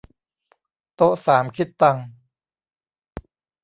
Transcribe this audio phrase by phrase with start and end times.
[0.95, 2.05] โต๊ะสามคิดตังค์